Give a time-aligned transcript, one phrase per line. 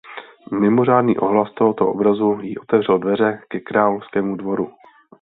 [0.61, 4.71] Mimořádný ohlas tohoto obrazu jí otevřel dveře ke královskému dvoru.